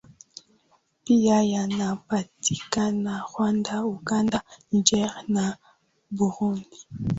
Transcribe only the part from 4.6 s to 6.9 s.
Niger na Burundi